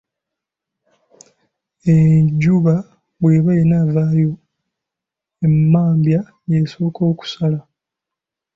Enjuba 1.93 2.73
bw'eba 3.19 3.51
enaavaayo 3.61 4.31
emmambya 5.45 6.19
y'esooka 6.49 7.01
okusala. 7.11 7.59